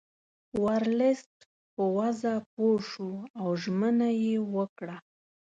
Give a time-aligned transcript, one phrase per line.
[0.63, 1.33] ورلسټ
[1.75, 4.97] په وضع پوه شو او ژمنه یې وکړه.